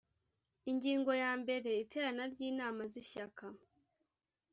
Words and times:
ingingo 0.69 1.11
ya 1.23 1.31
mbere 1.41 1.69
iterana 1.83 2.23
ry 2.33 2.39
inama 2.49 2.81
z 2.91 2.93
ishyaka 3.01 3.45